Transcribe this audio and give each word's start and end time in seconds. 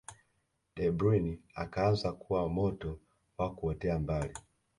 Debrune 0.75 1.39
akaanza 1.55 2.11
kuwa 2.13 2.49
moto 2.49 2.99
wa 3.37 3.55
kuotea 3.55 3.99
mbali 3.99 4.33